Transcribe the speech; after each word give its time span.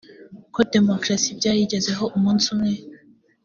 ko 0.53 0.59
demokarasi 0.73 1.29
byayigezeho 1.39 2.03
umunsi 2.17 2.45
umwe 2.53 2.73